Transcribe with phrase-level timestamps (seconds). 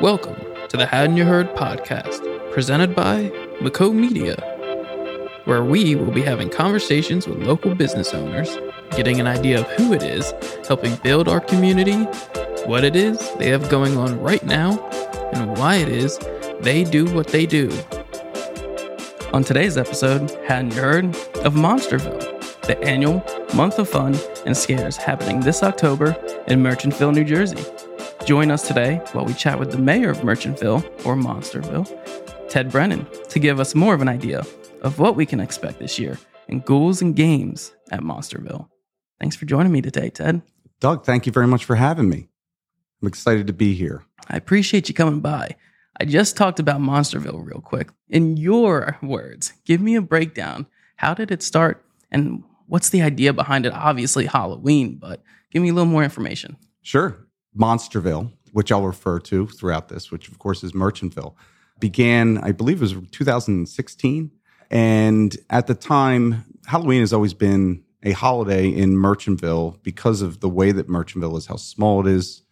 [0.00, 0.36] Welcome
[0.68, 3.30] to the Haddon Ya Heard podcast, presented by
[3.60, 4.34] Maco Media,
[5.44, 8.58] where we will be having conversations with local business owners,
[8.90, 10.34] getting an idea of who it is,
[10.66, 12.02] helping build our community,
[12.66, 14.84] what it is they have going on right now,
[15.34, 16.18] and why it is
[16.62, 17.70] they do what they do.
[19.32, 21.04] On today's episode, Haddon Ya Heard
[21.44, 24.14] of Monsterville, the annual month of fun
[24.46, 26.16] and scares happening this October
[26.46, 27.64] in Merchantville, New Jersey.
[28.24, 33.06] Join us today while we chat with the mayor of Merchantville, or Monsterville, Ted Brennan,
[33.28, 34.44] to give us more of an idea
[34.82, 36.18] of what we can expect this year
[36.48, 38.68] in ghouls and games at Monsterville.
[39.20, 40.42] Thanks for joining me today, Ted.
[40.80, 42.28] Doug, thank you very much for having me.
[43.02, 44.04] I'm excited to be here.
[44.28, 45.56] I appreciate you coming by.
[46.00, 47.90] I just talked about Monsterville real quick.
[48.08, 50.66] In your words, give me a breakdown.
[50.96, 53.72] How did it start and what's the idea behind it?
[53.72, 56.56] Obviously, Halloween, but give me a little more information.
[56.82, 57.16] Sure.
[57.56, 61.34] Monsterville, which I'll refer to throughout this, which of course is Merchantville,
[61.80, 64.30] began, I believe it was 2016.
[64.70, 70.48] And at the time, Halloween has always been a holiday in Merchantville because of the
[70.48, 72.42] way that Merchantville is, how small it is,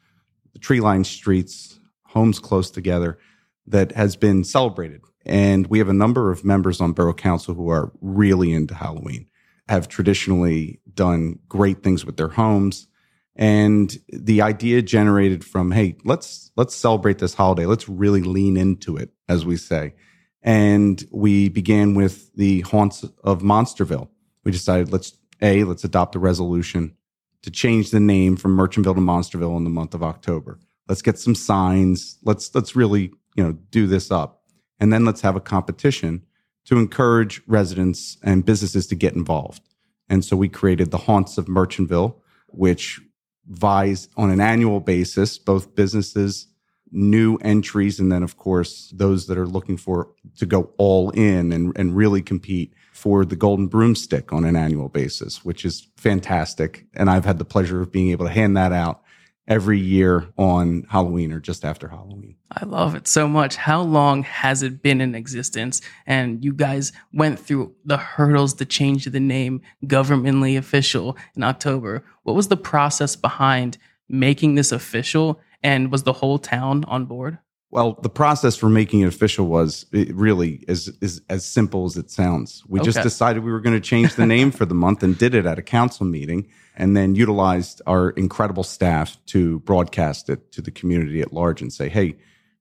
[0.53, 3.19] the tree lined streets, homes close together,
[3.67, 5.03] that has been celebrated.
[5.25, 9.27] And we have a number of members on Borough Council who are really into Halloween,
[9.69, 12.87] have traditionally done great things with their homes.
[13.35, 17.67] And the idea generated from hey let's let's celebrate this holiday.
[17.67, 19.95] Let's really lean into it as we say.
[20.43, 24.09] And we began with the haunts of monsterville.
[24.45, 26.97] We decided let's a let's adopt a resolution
[27.43, 30.59] to change the name from merchantville to monsterville in the month of october.
[30.89, 32.19] Let's get some signs.
[32.25, 34.45] Let's let's really you know do this up.
[34.81, 36.23] And then let's have a competition
[36.67, 39.63] to encourage residents and businesses to get involved
[40.09, 42.17] and so we created the haunts of merchantville
[42.49, 43.01] which
[43.49, 46.49] vies on an annual basis, both businesses,
[46.91, 51.53] new entries, and then, of course, those that are looking for to go all in
[51.53, 56.87] and, and really compete for the Golden Broomstick on an annual basis, which is fantastic.
[56.95, 59.03] And I've had the pleasure of being able to hand that out
[59.49, 62.37] every year on Halloween or just after Halloween.
[62.51, 63.57] I love it so much.
[63.57, 65.81] How long has it been in existence?
[66.07, 72.05] And you guys went through the hurdles to change the name governmentally official in October.
[72.25, 75.41] What was the process behind making this official?
[75.63, 77.39] And was the whole town on board?
[77.71, 81.97] Well, the process for making it official was it really is, is as simple as
[81.97, 82.63] it sounds.
[82.69, 82.87] We okay.
[82.87, 85.47] just decided we were going to change the name for the month and did it
[85.47, 90.71] at a council meeting and then utilized our incredible staff to broadcast it to the
[90.71, 92.17] community at large and say, hey,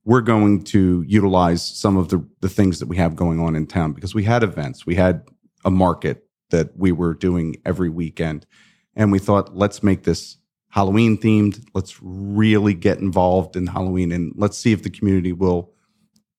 [0.05, 3.67] we're going to utilize some of the, the things that we have going on in
[3.67, 5.23] town because we had events, we had
[5.63, 8.45] a market that we were doing every weekend.
[8.95, 10.37] And we thought, let's make this
[10.75, 11.65] Halloween themed.
[11.73, 15.71] Let's really get involved in Halloween and let's see if the community will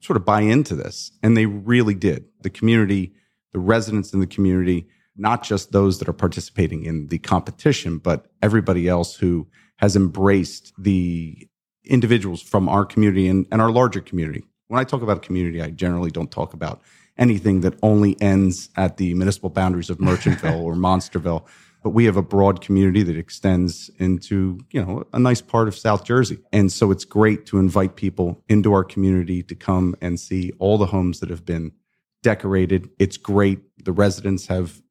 [0.01, 1.11] sort of buy into this.
[1.23, 2.27] And they really did.
[2.43, 3.15] The community,
[3.55, 8.27] the residents in the community, not just those that are participating in the competition, but
[8.43, 9.49] everybody else who
[9.79, 11.49] has embraced the
[11.85, 14.45] individuals from our community and, and our larger community.
[14.69, 16.83] When I talk about community, I generally don't talk about
[17.17, 21.47] anything that only ends at the municipal boundaries of Merchantville or Monsterville.
[21.87, 25.79] But we have a broad community that extends into, you know, a nice part of
[25.79, 26.39] South Jersey.
[26.53, 30.79] And so it's great to invite people into our community to come and see all
[30.79, 31.71] the homes that have been
[32.25, 32.91] decorated.
[32.99, 33.61] It's great.
[33.85, 34.83] The residents have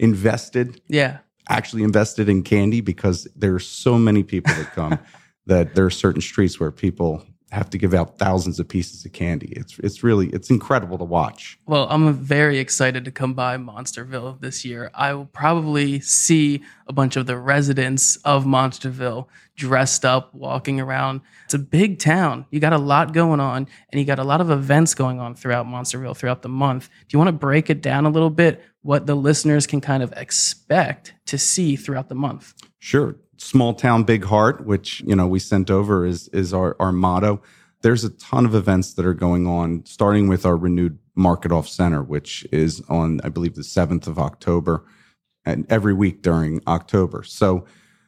[0.00, 0.80] invested.
[0.88, 1.18] Yeah.
[1.48, 4.98] Actually invested in candy because there are so many people that come
[5.46, 9.12] that there are certain streets where people have to give out thousands of pieces of
[9.12, 9.52] candy.
[9.56, 11.58] It's it's really it's incredible to watch.
[11.66, 14.90] Well, I'm very excited to come by Monsterville this year.
[14.94, 21.20] I will probably see a bunch of the residents of Monsterville dressed up, walking around.
[21.44, 22.46] It's a big town.
[22.50, 25.34] You got a lot going on, and you got a lot of events going on
[25.34, 26.88] throughout Monsterville throughout the month.
[27.08, 28.64] Do you want to break it down a little bit?
[28.82, 32.54] What the listeners can kind of expect to see throughout the month?
[32.78, 36.92] Sure small town, big heart, which, you know, we sent over is, is our, our
[36.92, 37.40] motto.
[37.82, 41.66] There's a ton of events that are going on, starting with our renewed Market Off
[41.66, 44.84] Center, which is on, I believe, the 7th of October
[45.44, 47.22] and every week during October.
[47.22, 47.64] So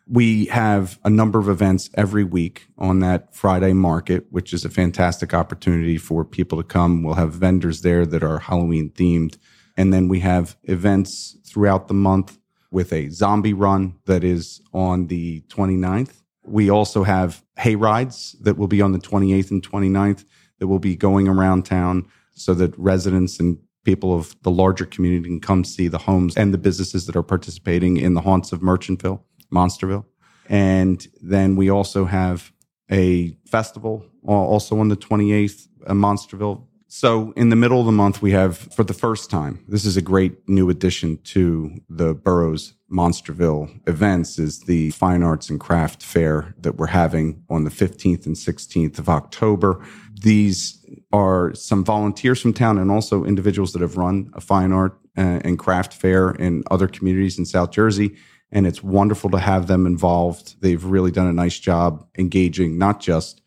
[0.06, 4.70] we have a number of events every week on that Friday market, which is a
[4.70, 7.02] fantastic opportunity for people to come.
[7.02, 9.38] We'll have vendors there that are Halloween themed.
[9.76, 12.38] And then we have events throughout the month
[12.72, 16.22] with a zombie run that is on the 29th.
[16.44, 20.24] We also have hay rides that will be on the 28th and 29th
[20.58, 25.28] that will be going around town so that residents and people of the larger community
[25.28, 28.60] can come see the homes and the businesses that are participating in the haunts of
[28.60, 29.20] Merchantville,
[29.52, 30.04] Monsterville.
[30.48, 32.52] And then we also have
[32.90, 36.64] a festival uh, also on the 28th, uh, Monsterville.
[36.94, 39.96] So in the middle of the month, we have for the first time, this is
[39.96, 46.02] a great new addition to the borough's Monsterville events is the Fine Arts and Craft
[46.02, 49.82] Fair that we're having on the 15th and 16th of October.
[50.20, 50.84] These
[51.14, 55.40] are some volunteers from town and also individuals that have run a fine art uh,
[55.44, 58.16] and craft fair in other communities in South Jersey
[58.52, 60.60] and it's wonderful to have them involved.
[60.60, 63.41] They've really done a nice job engaging not just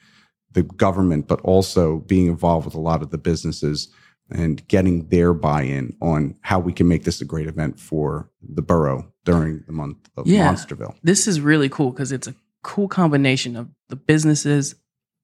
[0.56, 3.90] the government, but also being involved with a lot of the businesses
[4.32, 8.62] and getting their buy-in on how we can make this a great event for the
[8.64, 10.52] borough during the month of Yeah.
[10.52, 10.96] Monsterville.
[11.04, 14.74] This is really cool because it's a cool combination of the businesses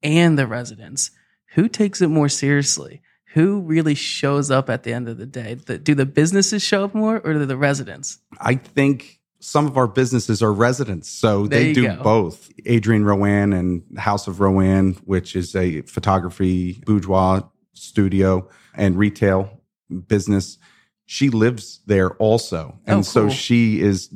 [0.04, 1.10] and the residents.
[1.54, 3.02] Who takes it more seriously?
[3.34, 5.54] Who really shows up at the end of the day?
[5.54, 8.18] The, do the businesses show up more or do the residents?
[8.38, 12.02] I think some of our businesses are residents, so There they do go.
[12.02, 12.48] both.
[12.64, 19.60] Adrian Rowan and House of Rowan, which is a photography boudoir studio and retail
[20.06, 20.58] business.
[21.06, 24.10] She lives there also, and Oh, so she is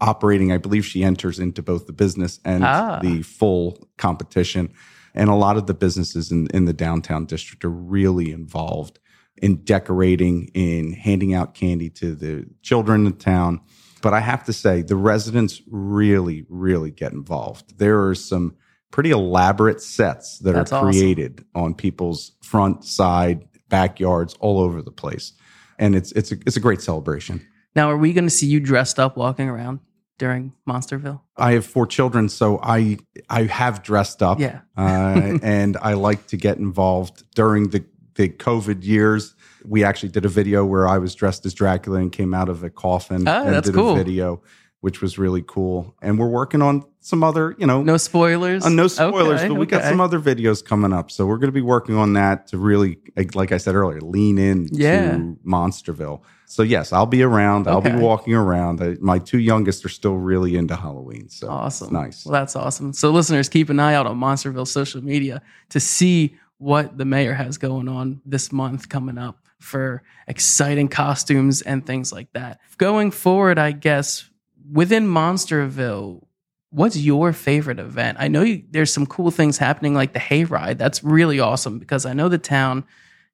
[0.00, 0.52] operating.
[0.52, 2.98] I believe she enters into both the business and Ah.
[3.02, 4.70] the full competition.
[5.14, 8.98] And a lot of the businesses in, in the downtown district are really involved
[9.38, 13.60] in decorating, in handing out candy to the children in town.
[14.06, 17.76] But I have to say, the residents really, really get involved.
[17.76, 18.54] There are some
[18.92, 20.92] pretty elaborate sets that That's are awesome.
[20.92, 25.32] created on people's front, side, backyards, all over the place.
[25.76, 27.44] And it's it's a, it's a great celebration.
[27.74, 29.80] Now, are we going to see you dressed up walking around
[30.18, 31.22] during Monsterville?
[31.36, 32.98] I have four children, so I
[33.28, 34.38] I have dressed up.
[34.38, 34.60] Yeah.
[34.76, 37.84] uh, and I like to get involved during the
[38.16, 39.34] the COVID years.
[39.64, 42.62] We actually did a video where I was dressed as Dracula and came out of
[42.64, 43.92] a coffin Oh, and that's did cool.
[43.92, 44.42] a video,
[44.80, 45.94] which was really cool.
[46.02, 48.64] And we're working on some other, you know, No spoilers?
[48.64, 51.10] uh, no spoilers, Okay, but we got some other videos coming up.
[51.10, 52.98] So we're going to be working on that to really,
[53.34, 55.12] like- I said earlier, lean in Yeah.
[55.12, 56.20] to Monsterville.
[56.48, 57.66] So yes, I'll be around.
[57.66, 58.80] I'll be walking around.
[58.80, 61.28] I, my two youngest are still really into Halloween.
[61.28, 61.86] So Awesome.
[61.86, 62.24] it's nice.
[62.26, 62.92] Well, that's awesome.
[62.92, 67.34] So, listeners, keep an eye out on Monsterville social media to see what the mayor
[67.34, 72.60] has going on this month coming up for exciting costumes and things like that.
[72.78, 74.28] Going forward, I guess,
[74.70, 76.22] within Monsterville,
[76.70, 78.18] what's your favorite event?
[78.20, 80.78] I know you, there's some cool things happening like the hayride.
[80.78, 82.84] That's really awesome because I know the town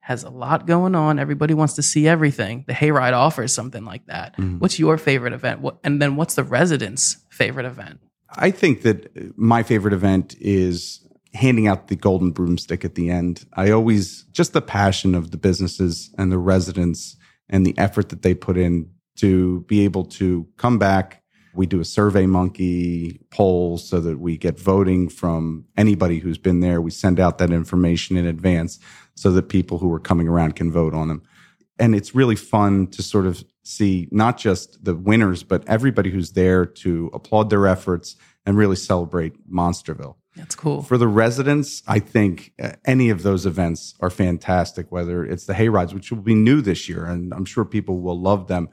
[0.01, 1.19] has a lot going on.
[1.19, 2.65] Everybody wants to see everything.
[2.67, 4.37] The hayride offers something like that.
[4.37, 4.59] Mhm.
[4.59, 5.61] What's your favorite event?
[5.61, 8.01] What, and then what's the residents' favorite event?
[8.35, 11.01] I think that my favorite event is
[11.35, 13.47] handing out the golden broomstick at the end.
[13.55, 17.17] I always just the passion of the businesses and the residents
[17.49, 21.23] and the effort that they put in to be able to come back.
[21.55, 26.61] We do a survey monkey poll so that we get voting from anybody who's been
[26.61, 26.81] there.
[26.81, 28.79] We send out that information in advance
[29.15, 31.23] so that people who are coming around can vote on them.
[31.79, 36.33] And it's really fun to sort of see not just the winners, but everybody who's
[36.33, 40.17] there to applaud their efforts and really celebrate Monsterville.
[40.37, 40.83] That's cool.
[40.83, 45.53] For the residents, I think uh, any of those events are fantastic, whether it's the
[45.53, 48.69] hayrides, which will be new this year, and I'm sure people will love them.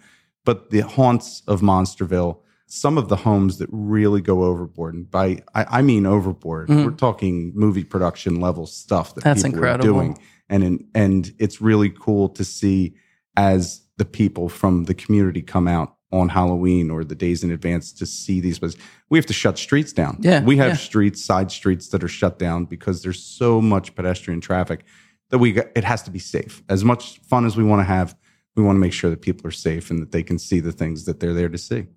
[0.46, 5.44] But the haunts of Monsterville, some of the homes that really go overboard, and by
[5.54, 6.86] I, I mean overboard, Mhm.
[6.86, 9.90] we're talking movie production level stuff that That's people incredible.
[9.90, 10.18] are doing,
[10.50, 12.96] and in, and it's really cool to see
[13.36, 17.92] as the people from the community come out on Halloween or the days in advance
[17.94, 18.80] to see these places.
[19.10, 20.18] We have to shut streets down.
[20.22, 20.76] Yeah, we have yeah.
[20.76, 24.86] streets, side streets that are shut down because there's so much pedestrian traffic
[25.30, 26.64] that we got, it has to be safe.
[26.70, 28.16] As much fun as we want to have,
[28.56, 30.72] we want to make sure that people are safe and that they can see the
[30.72, 31.88] things that they're there to see.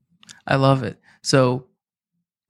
[0.47, 0.99] I love it.
[1.23, 1.67] So,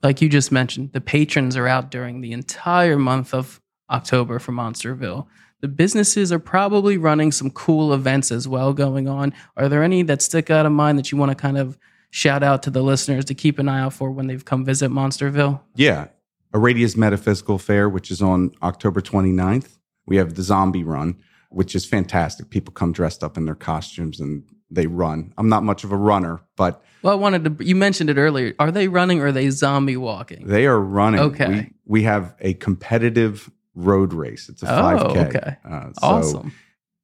[0.02, 4.52] like you just mentioned, the patrons are out during the entire month of October for
[4.52, 5.26] Monsterville.
[5.62, 9.32] The businesses are probably running some cool events as well going on.
[9.56, 11.78] Are there any that stick out of mind that you want to kind of
[12.10, 14.90] shout out to the listeners to keep an eye out for when they've come visit
[14.90, 15.60] Monsterville?
[15.76, 16.08] Yeah.
[16.52, 19.78] Aradia's Metaphysical Fair, which is on October 29th.
[20.04, 21.16] We have the Zombie Run,
[21.50, 22.50] which is fantastic.
[22.50, 25.32] People come dressed up in their costumes and they run.
[25.38, 28.54] I'm not much of a runner, but Well, I wanted to, you mentioned it earlier.
[28.58, 30.46] Are they running or are they zombie walking?
[30.46, 31.20] they are running.
[31.20, 31.48] Okay.
[31.48, 34.48] We, we have a competitive road race.
[34.48, 35.26] It's a Oh, 5K.
[35.28, 35.56] okay.
[35.64, 36.52] Uh, so- Awesome.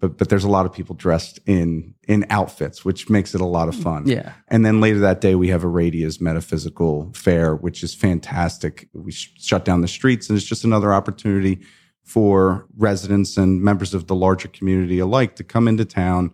[0.00, 3.44] But, but there's a lot of people dressed in in outfits, which makes it a
[3.44, 4.06] lot of fun.
[4.06, 4.32] Yeah.
[4.46, 8.88] And then later that day, we have Aradia's Metaphysical Fair, which is fantastic.
[8.92, 11.62] We sh- shut down the streets, and it's just another opportunity
[12.04, 16.30] for residents and members of the larger community alike to come into town,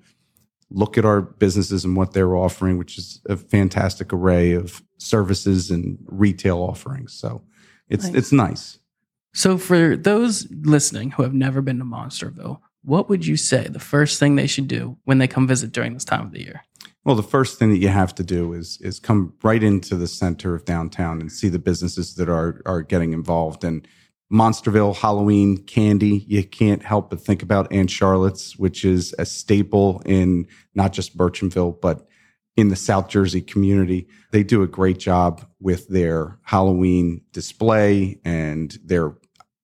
[0.70, 5.70] look at our businesses and what they're offering, which is a fantastic array of services
[5.70, 7.14] and retail offerings.
[7.14, 7.42] So
[7.88, 8.14] it's nice.
[8.14, 8.78] it's nice.
[9.34, 13.80] So for those listening who have never been to Monsterville, what would you say the
[13.80, 16.64] first thing they should do when they come visit during this time of the year?
[17.04, 20.06] Well, the first thing that you have to do is is come right into the
[20.06, 23.64] center of downtown and see the businesses that are are getting involved.
[23.64, 23.86] And
[24.32, 30.00] Monsterville Halloween candy, you can't help but think about Aunt Charlotte's, which is a staple
[30.06, 32.06] in not just Merchantville, but
[32.56, 34.06] in the South Jersey community.
[34.30, 39.14] They do a great job with their Halloween display and their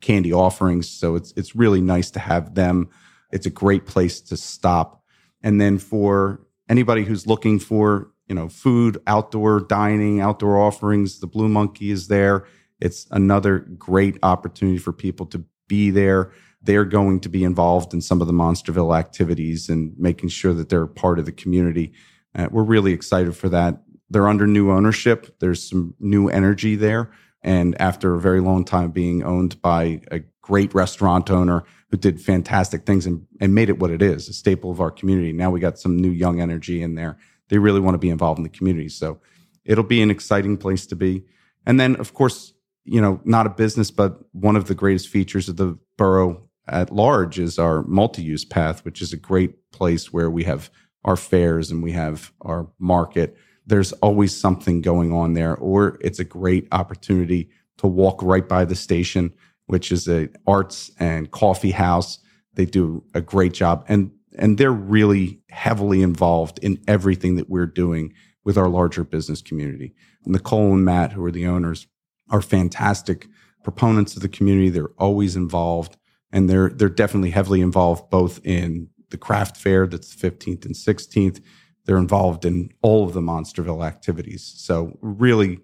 [0.01, 0.89] candy offerings.
[0.89, 2.89] So it's it's really nice to have them.
[3.33, 5.03] It's a great place to stop.
[5.43, 11.27] And then for anybody who's looking for, you know, food, outdoor dining, outdoor offerings, the
[11.27, 12.47] Blue Monkey is there.
[12.81, 16.33] It's another great opportunity for people to be there.
[16.63, 20.69] They're going to be involved in some of the Monsterville activities and making sure that
[20.69, 21.93] they're part of the community.
[22.35, 23.83] Uh, we're really excited for that.
[24.11, 25.37] They're under new ownership.
[25.41, 27.11] There's some new energy there.
[27.43, 32.21] And after a very long time being owned by a great restaurant owner who did
[32.21, 35.33] fantastic things and, and made it what it is, a staple of our community.
[35.33, 37.19] Now we got some new young energy in there.
[37.49, 38.89] They really want to be involved in the community.
[38.89, 39.21] So
[39.65, 41.25] it'll be an exciting place to be.
[41.67, 42.53] And then, of course,
[42.85, 46.93] you know, not a business, but one of the greatest features of the borough at
[46.93, 50.71] large is our multi-use path, which is a great place where we have
[51.05, 53.37] our fairs and we have our market.
[53.71, 57.49] There's always something going on there, or it's a great opportunity
[57.79, 59.33] to walk right by the station,
[59.67, 62.19] which is a arts and coffee house.
[62.55, 67.67] They do a great job, and and they're really heavily involved in everything that we're
[67.67, 68.13] doing
[68.45, 69.95] with our larger business community.
[70.27, 71.87] Nicole and Matt, who are the owners,
[72.29, 73.29] are fantastic
[73.63, 74.69] proponents of the community.
[74.69, 75.97] They're always involved,
[76.33, 80.75] and they're they're definitely heavily involved both in the craft fair that's the 15th and
[80.75, 81.41] 16th.
[81.91, 84.55] They're involved in all of the Monsterville activities.
[84.57, 85.59] So really,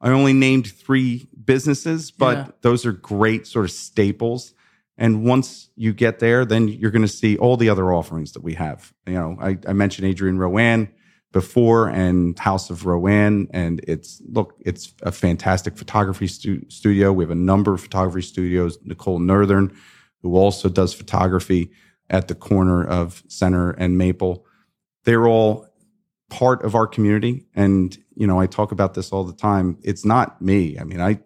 [0.00, 2.46] I only named three businesses, but yeah.
[2.62, 4.54] those are great sort of staples.
[4.96, 8.42] And once you get there, then you're going to see all the other offerings that
[8.42, 8.92] we have.
[9.06, 10.88] You know, I, I mentioned Adrian Rowan
[11.30, 13.46] before and House of Rowan.
[13.52, 17.12] And it's, look, it's a fantastic photography stu- studio.
[17.12, 18.80] We have a number of photography studios.
[18.82, 19.72] Nicole Northern,
[20.22, 21.70] who also does photography
[22.10, 24.44] at the corner of Center and Maple.
[25.04, 25.67] They're all
[26.28, 27.46] part of our community.
[27.54, 29.78] And, you know, I talk about this all the time.
[29.82, 30.78] It's not me.
[30.78, 31.20] I mean, I,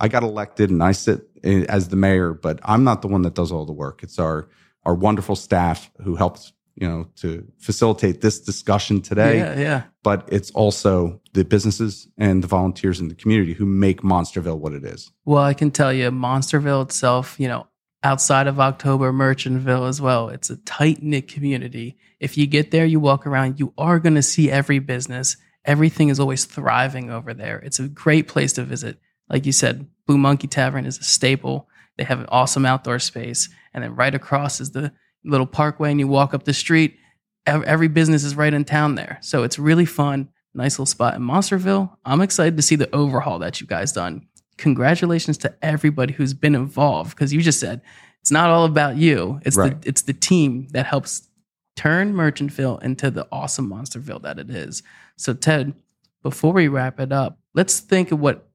[0.00, 3.34] I got elected and I sit as the mayor, but I'm not the one that
[3.34, 4.02] does all the work.
[4.02, 4.48] It's our,
[4.84, 9.38] our wonderful staff who helps you know, to facilitate this discussion today.
[9.38, 9.82] Yeah, yeah.
[10.04, 14.72] But it's also the businesses and the volunteers in the community who make Monsterville what
[14.72, 15.10] it is.
[15.24, 17.66] Well, I can tell you, Monsterville itself, you know,
[18.02, 21.98] outside of October, Merchantville as well, it's a tight knit community.
[22.20, 25.36] If you get there, you walk around, you are going to see every business.
[25.64, 27.58] Everything is always thriving over there.
[27.58, 28.98] It's a great place to visit.
[29.28, 31.68] Like you said, Blue Monkey Tavern is a staple.
[31.96, 33.48] They have an awesome outdoor space.
[33.74, 34.92] And then right across is the
[35.24, 36.96] little parkway and you walk up the street.
[37.44, 39.18] Every business is right in town there.
[39.20, 40.28] So it's really fun.
[40.54, 41.94] Nice little spot in Monsterville.
[42.04, 44.27] I'm excited to see the overhaul that you guys done.
[44.58, 47.80] Congratulations to everybody who's been involved because you just said
[48.20, 49.40] it's not all about you.
[49.44, 49.80] It's right.
[49.80, 51.28] the it's the team that helps
[51.76, 54.82] turn Merchantville into the awesome Monsterville that it is.
[55.16, 55.74] So Ted,
[56.22, 58.48] before we wrap it up, let's think of what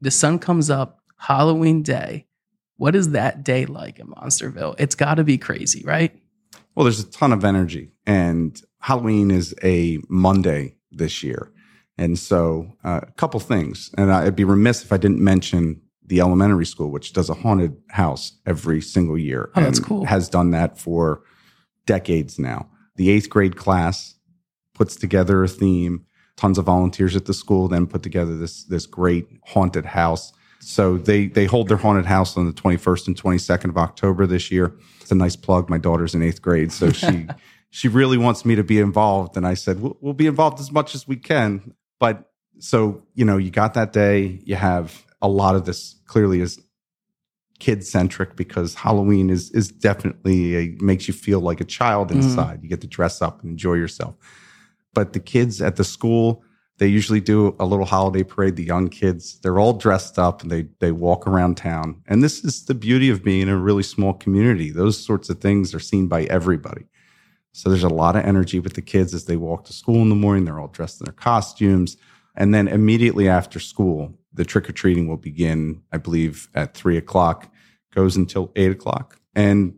[0.00, 2.28] the sun comes up Halloween day
[2.78, 4.76] what is that day like in Monsterville?
[4.78, 6.16] It's got to be crazy, right?
[6.74, 11.52] Well, there's a ton of energy, and Halloween is a Monday this year.
[11.98, 16.20] And so, uh, a couple things, and I'd be remiss if I didn't mention the
[16.20, 19.50] elementary school, which does a haunted house every single year.
[19.56, 20.04] Oh, that's cool.
[20.04, 21.22] Has done that for
[21.86, 22.70] decades now.
[22.96, 24.14] The eighth grade class
[24.74, 26.06] puts together a theme.
[26.36, 30.96] Tons of volunteers at the school then put together this this great haunted house so
[30.96, 34.74] they they hold their haunted house on the 21st and 22nd of October this year.
[35.00, 35.70] It's a nice plug.
[35.70, 37.26] My daughter's in eighth grade, so she
[37.70, 40.72] she really wants me to be involved, and I said we'll, we'll be involved as
[40.72, 41.74] much as we can.
[41.98, 44.40] But so you know, you got that day.
[44.44, 45.96] You have a lot of this.
[46.06, 46.60] Clearly, is
[47.58, 52.20] kid centric because Halloween is is definitely a, makes you feel like a child mm-hmm.
[52.20, 52.60] inside.
[52.60, 52.62] Mm.
[52.64, 54.14] You get to dress up and enjoy yourself.
[54.94, 56.42] But the kids at the school
[56.78, 58.56] they usually do a little holiday parade.
[58.56, 62.02] The young kids, they're all dressed up and they they walk around town.
[62.06, 64.70] And this is the beauty of being in a really small community.
[64.70, 66.86] Those sorts of things are seen by everybody.
[67.52, 70.08] So there's a lot of energy with the kids as they walk to school in
[70.08, 70.44] the morning.
[70.44, 71.96] They're all dressed in their costumes.
[72.36, 76.96] And then immediately after school, the trick or treating will begin, I believe, at three
[76.96, 77.52] o'clock,
[77.92, 79.18] goes until eight o'clock.
[79.34, 79.74] And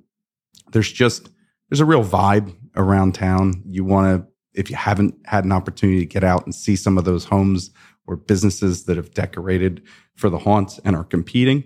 [0.72, 1.30] there's just
[1.68, 3.62] there's a real vibe around town.
[3.66, 6.98] You want to if you haven't had an opportunity to get out and see some
[6.98, 7.70] of those homes
[8.06, 9.82] or businesses that have decorated
[10.16, 11.64] for the haunts and are competing,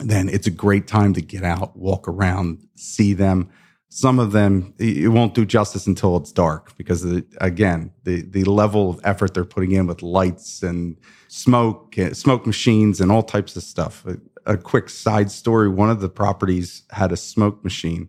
[0.00, 3.48] then it's a great time to get out, walk around, see them.
[3.94, 8.44] Some of them it won't do justice until it's dark because the, again, the the
[8.44, 10.96] level of effort they're putting in with lights and
[11.28, 14.04] smoke, eh, smoke machines, and all types of stuff.
[14.06, 14.16] A,
[14.54, 18.08] a quick side story: one of the properties had a smoke machine,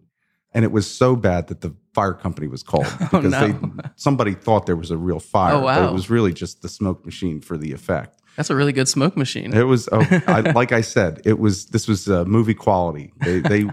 [0.53, 3.47] and it was so bad that the fire company was called because no.
[3.47, 3.53] they
[3.97, 5.89] somebody thought there was a real fire, Oh, but wow.
[5.89, 8.21] it was really just the smoke machine for the effect.
[8.37, 9.53] That's a really good smoke machine.
[9.53, 11.65] It was, oh, I, like I said, it was.
[11.67, 13.11] This was uh, movie quality.
[13.17, 13.65] They, they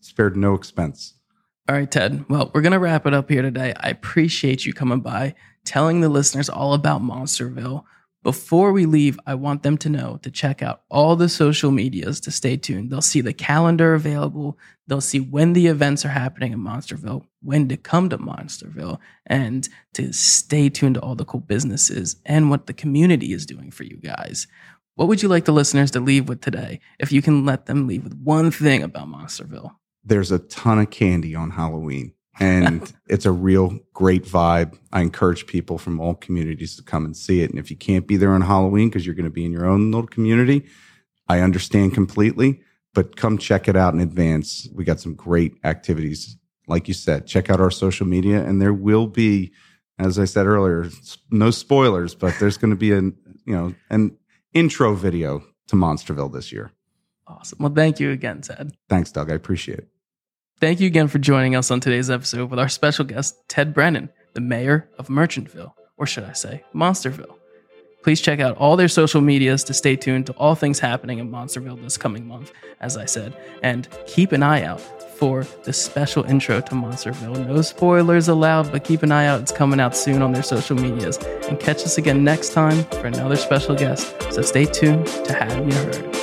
[0.00, 1.14] spared no expense.
[1.70, 2.24] All right, Ted.
[2.28, 3.72] Well, we're going to wrap it up here today.
[3.78, 7.84] I appreciate you coming by, telling the listeners all about Monsterville.
[8.24, 12.18] Before we leave, I want them to know to check out all the social medias
[12.22, 12.90] to stay tuned.
[12.90, 14.58] They'll see the calendar available.
[14.88, 19.68] They'll see when the events are happening in Monsterville, when to come to Monsterville, and
[19.94, 23.84] to stay tuned to all the cool businesses and what the community is doing for
[23.84, 24.48] you guys.
[24.96, 26.80] What would you like the listeners to leave with today?
[26.98, 29.76] If you can let them leave with one thing about Monsterville.
[30.04, 34.78] There's a ton of candy on Halloween, and it's a real great vibe.
[34.92, 37.50] I encourage people from all communities to come and see it.
[37.50, 39.66] And if you can't be there on Halloween because you're going to be in your
[39.66, 40.66] own little community,
[41.28, 42.60] I understand completely.
[42.92, 44.68] But come check it out in advance.
[44.74, 46.36] We got some great activities.
[46.66, 49.52] Like you said, check out our social media, and there will be,
[49.98, 50.88] as I said earlier,
[51.30, 54.16] no spoilers, but there's going to be an you know an
[54.54, 56.72] intro video to Monsterville this year.
[57.30, 57.58] Awesome.
[57.60, 58.72] Well, thank you again, Ted.
[58.88, 59.30] Thanks, Doug.
[59.30, 59.88] I appreciate it.
[60.60, 64.10] Thank you again for joining us on today's episode with our special guest, Ted Brennan,
[64.34, 67.36] the mayor of Merchantville, or should I say, Monsterville.
[68.02, 71.30] Please check out all their social medias to stay tuned to all things happening in
[71.30, 74.80] Monsterville this coming month, as I said, and keep an eye out
[75.18, 77.46] for the special intro to Monsterville.
[77.46, 79.40] No spoilers allowed, but keep an eye out.
[79.40, 81.18] It's coming out soon on their social medias.
[81.48, 84.14] And catch us again next time for another special guest.
[84.32, 86.19] So stay tuned to Haddon Ya Heard.